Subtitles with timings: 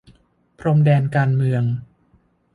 [0.59, 1.63] พรมแดนการเมือง